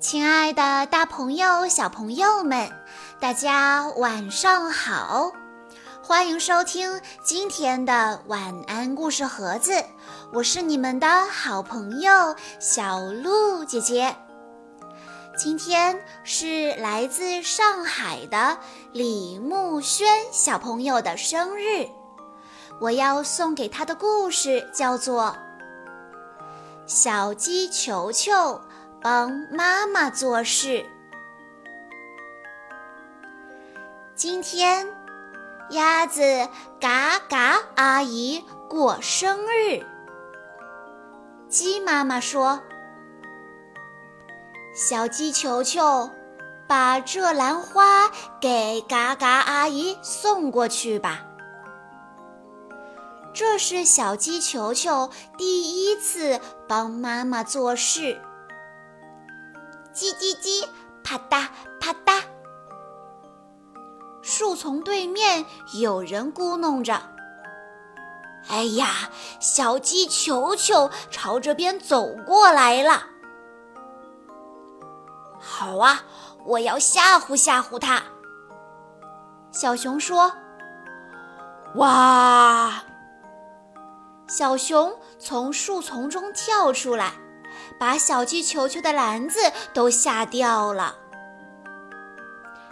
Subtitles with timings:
[0.00, 2.70] 亲爱的，大朋友、小朋友们，
[3.18, 5.32] 大家晚上好！
[6.00, 9.72] 欢迎收听今天的晚安故事盒子，
[10.32, 14.14] 我是你们的好朋友小鹿姐姐。
[15.36, 18.56] 今天是来自上海的
[18.92, 21.88] 李木轩小朋友的生日，
[22.80, 25.24] 我要送给他的故事叫做
[26.86, 28.32] 《小鸡球球》。
[29.00, 30.84] 帮妈妈做事。
[34.16, 34.88] 今天，
[35.70, 36.48] 鸭子
[36.80, 39.86] 嘎嘎阿姨过生日。
[41.48, 42.60] 鸡妈妈说
[44.74, 46.10] ：“小鸡球球，
[46.66, 51.24] 把这篮花给嘎嘎阿姨送过去吧。”
[53.32, 58.20] 这是小鸡球球第一次帮妈妈做事。
[59.98, 60.64] 叽叽叽，
[61.02, 61.48] 啪嗒
[61.80, 62.22] 啪嗒。
[64.22, 65.44] 树丛对面
[65.80, 67.02] 有人咕哝着
[68.48, 69.10] ：“哎呀，
[69.40, 73.06] 小鸡球球朝这边走过来了。”
[75.42, 76.04] 好啊，
[76.44, 78.00] 我要吓唬吓唬它。
[79.50, 80.32] 小熊说
[81.74, 82.84] ：“哇！”
[84.30, 87.14] 小熊从树丛中跳出来。
[87.78, 89.38] 把小鸡球球的篮子
[89.72, 90.96] 都吓掉了。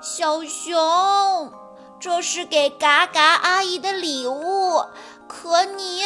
[0.00, 1.52] 小熊，
[2.00, 4.84] 这是给嘎嘎阿姨的礼物，
[5.28, 6.02] 可你……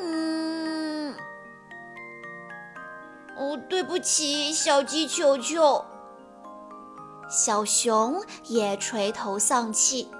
[0.00, 1.14] 嗯……
[3.36, 5.84] 哦，对不起，小鸡球球。
[7.28, 10.10] 小熊也垂头丧气。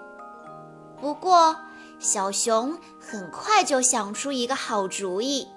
[1.00, 1.56] 不过，
[1.98, 5.48] 小熊很快就想出一个好主意。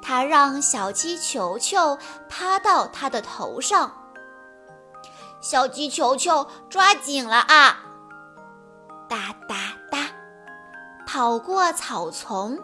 [0.00, 3.92] 他让小鸡球球趴到他的头上，
[5.40, 7.78] 小鸡球球抓紧了啊！
[9.08, 9.56] 哒哒
[9.90, 10.08] 哒，
[11.06, 12.58] 跑过草丛，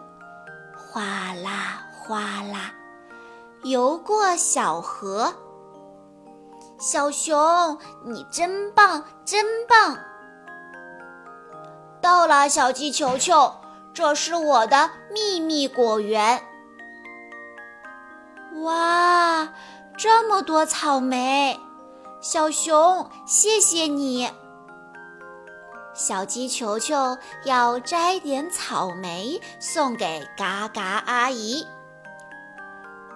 [0.75, 2.73] 哗啦哗啦，
[3.63, 5.33] 游过小河。
[6.79, 9.97] 小熊，你真棒，真棒！
[12.01, 13.53] 到了，小鸡球球，
[13.93, 16.43] 这是我的秘密果园。
[18.61, 19.49] 哇，
[19.97, 21.59] 这么多草莓！
[22.21, 24.29] 小熊，谢谢你。
[25.93, 31.67] 小鸡球球要摘点草莓送给嘎嘎阿姨。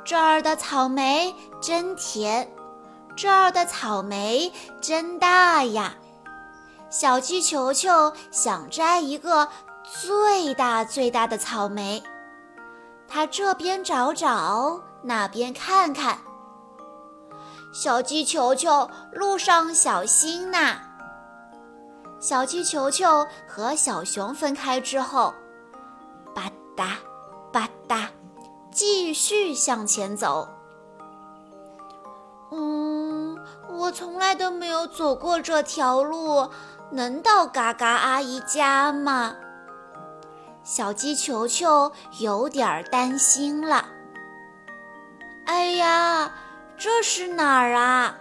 [0.03, 2.49] 这儿的草莓真甜，
[3.15, 5.95] 这儿的草莓真大呀！
[6.89, 9.49] 小鸡球球想摘一个
[10.01, 12.01] 最大最大的草莓，
[13.07, 14.81] 它这边找找。
[15.03, 16.17] 那边看看，
[17.71, 20.79] 小鸡球球，路上小心呐！
[22.19, 25.33] 小鸡球球和小熊分开之后，
[26.33, 26.95] 吧嗒
[27.53, 28.07] 吧嗒，
[28.71, 30.49] 继续向前走。
[32.51, 33.37] 嗯，
[33.69, 36.49] 我从来都没有走过这条路，
[36.91, 39.35] 能到嘎嘎阿姨家吗？
[40.69, 43.85] 小鸡球球有点担心了。
[45.45, 46.29] 哎呀，
[46.77, 48.17] 这是哪儿啊？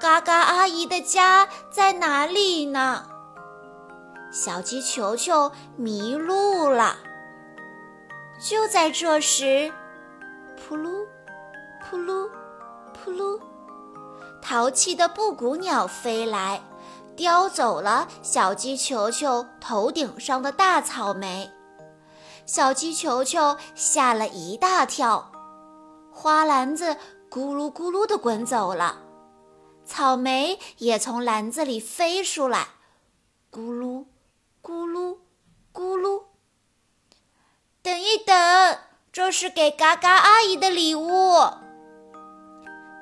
[0.00, 3.06] 嘎嘎阿姨的家在哪里呢？
[4.32, 6.96] 小鸡球球迷路了。
[8.40, 9.72] 就在这时，
[10.56, 11.06] 扑噜，
[11.80, 12.28] 扑噜，
[12.92, 13.40] 扑噜，
[14.42, 16.60] 淘气的布谷鸟飞来，
[17.16, 21.50] 叼走了小鸡球球头顶上的大草莓。
[22.44, 25.32] 小鸡球球吓了一大跳。
[26.12, 26.96] 花篮子
[27.28, 29.02] 咕噜咕噜地滚走了，
[29.84, 32.68] 草莓也从篮子里飞出来，
[33.50, 34.06] 咕噜
[34.62, 35.18] 咕噜
[35.74, 36.22] 咕噜。
[37.82, 38.78] 等一等，
[39.12, 41.32] 这是给嘎嘎阿姨的礼物。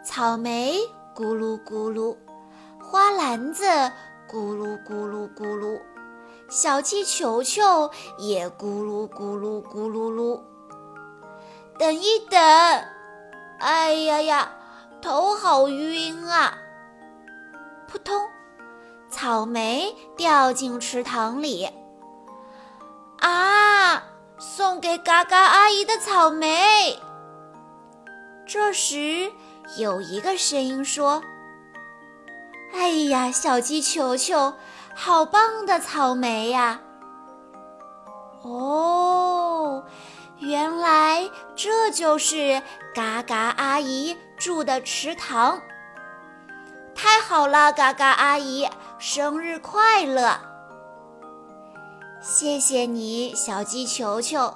[0.04, 0.78] 草莓
[1.14, 2.16] 咕噜咕噜，
[2.94, 3.64] 花篮子
[4.30, 5.80] 咕噜咕噜咕噜，
[6.48, 10.40] 小气球球也咕噜咕噜咕噜噜。
[11.76, 12.40] 等一等。
[13.58, 14.48] 哎呀呀，
[15.02, 16.56] 头好晕啊！
[17.88, 18.28] 扑通，
[19.10, 21.68] 草莓掉进池塘里。
[23.18, 24.04] 啊，
[24.38, 27.00] 送给嘎嘎阿姨的草莓。
[28.46, 29.32] 这时，
[29.78, 31.20] 有一个声音说
[32.74, 34.52] ：“哎呀，小鸡球球，
[34.94, 36.80] 好棒的草莓呀！”
[38.42, 39.84] 哦。
[40.40, 42.60] 原来这就是
[42.92, 45.58] 嘎嘎阿姨住的池塘，
[46.94, 48.68] 太好了，嘎嘎阿姨，
[48.98, 50.36] 生日快乐！
[52.20, 54.52] 谢谢你，小鸡球球，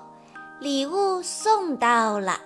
[0.59, 2.39] 礼物送到了，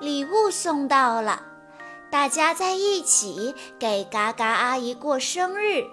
[0.00, 1.40] 礼物送到了，
[2.14, 5.84] 大家在一起给嘎嘎阿姨过生日，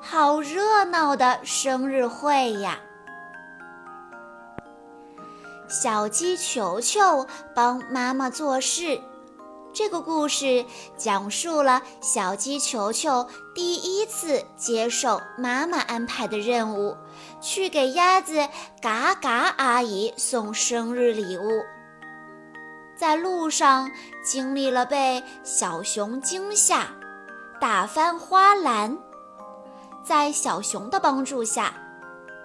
[0.00, 2.80] 好热闹的生日会呀！
[5.68, 8.98] 小鸡球球帮妈妈做事。
[9.74, 10.64] 这个故事
[10.96, 16.96] 讲述了小鸡球球第一次接受妈妈安排的任务，
[17.42, 18.48] 去给鸭子
[18.80, 21.62] 嘎嘎阿姨送生日礼物。
[23.02, 23.90] 在路上
[24.22, 26.86] 经历了被小熊惊吓，
[27.60, 28.96] 打翻花篮，
[30.04, 31.74] 在小熊的帮助下，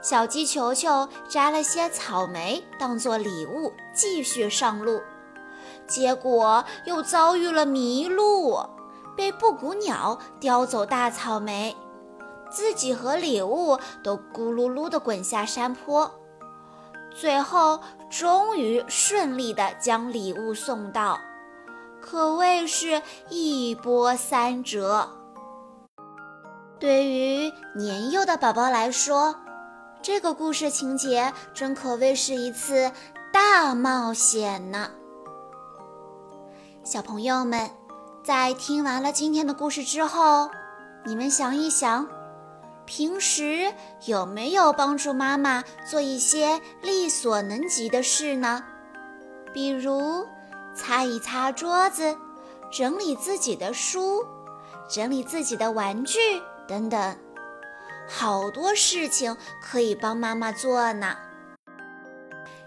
[0.01, 4.99] 小鸡球球摘了些草莓当做礼物，继续上路。
[5.85, 8.59] 结果又遭遇了迷路，
[9.15, 11.77] 被布谷鸟叼走大草莓，
[12.49, 16.11] 自己和礼物都咕噜噜地滚下山坡，
[17.19, 17.79] 最后
[18.11, 21.19] 终于顺利地将礼物送到，
[21.99, 25.09] 可谓是一波三折。
[26.79, 29.35] 对于年幼的宝宝来说，
[29.99, 32.91] 这个故事情节真可谓是一次
[33.33, 34.91] 大冒险呢。
[36.83, 37.67] 小朋友们，
[38.23, 40.51] 在听完了今天的故事之后，
[41.03, 42.07] 你们想一想，
[42.87, 43.71] 平时
[44.05, 48.63] 有没有帮助妈妈做一些力所能及的事呢？
[49.53, 50.25] 比如
[50.73, 52.17] 擦一擦桌子、
[52.71, 54.25] 整理自己的书、
[54.89, 56.17] 整理自己的玩具
[56.65, 57.15] 等等，
[58.07, 61.17] 好多事情可以帮妈妈做呢。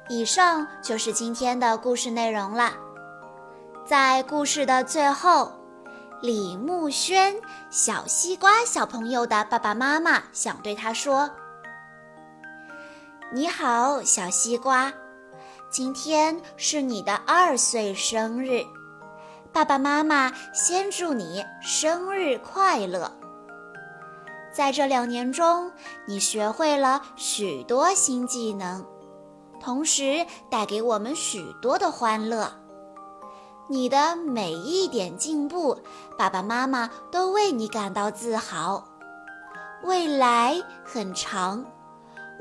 [0.08, 2.75] 以上就是今天的故事内容了。
[3.87, 5.52] 在故事的最后，
[6.20, 7.34] 李木轩
[7.70, 11.31] 小西瓜小朋友的爸爸妈妈想对他说
[13.32, 14.93] ：“你好，小西瓜，
[15.70, 18.62] 今天是你的二岁生日，
[19.50, 23.11] 爸爸妈妈先祝你生日快乐。
[24.52, 25.73] 在这两年中，
[26.06, 28.84] 你学会了许多新技能，
[29.58, 32.52] 同时带给我们许多的欢乐。”
[33.70, 35.78] 你的每一点进步，
[36.19, 38.84] 爸爸妈妈都为你感到自豪。
[39.84, 41.64] 未来很长，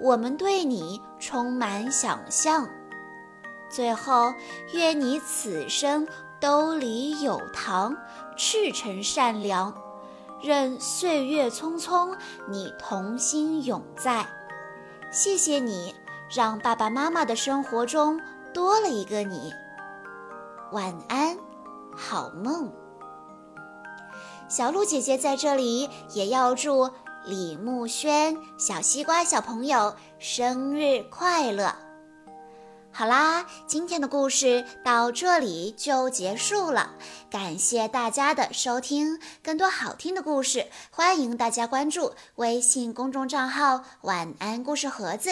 [0.02, 2.68] 我们对你充满想象。
[3.70, 4.34] 最后，
[4.74, 6.08] 愿你此生
[6.42, 7.96] 兜里有糖，
[8.36, 9.72] 赤诚善良，
[10.42, 12.18] 任岁月匆匆，
[12.48, 14.26] 你童心永在。
[15.12, 15.94] 谢谢你，
[16.28, 18.20] 让爸爸妈妈的生活中
[18.52, 19.54] 多了一个你。
[20.72, 21.38] 晚安，
[21.96, 22.72] 好梦。
[24.48, 26.90] 小鹿姐姐在这里也要祝
[27.26, 31.74] 李木轩小西瓜小朋友生日快乐。
[32.92, 36.92] 好啦，今天的故事到这里就结束了，
[37.30, 39.20] 感谢大家的收听。
[39.44, 45.30] 更多好听的故事，欢迎大家关注微信公众账号“晚安故事盒子”。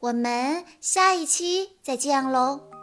[0.00, 2.77] 我们下一期再见喽！